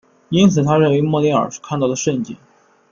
[0.29, 2.35] 因此他认为莫雷尔是看到了蜃景。